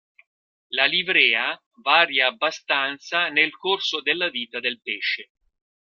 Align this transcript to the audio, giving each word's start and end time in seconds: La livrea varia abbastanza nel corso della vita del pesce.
La 0.69 0.85
livrea 0.85 1.61
varia 1.83 2.25
abbastanza 2.25 3.29
nel 3.29 3.55
corso 3.55 4.01
della 4.01 4.29
vita 4.31 4.59
del 4.59 4.81
pesce. 4.81 5.29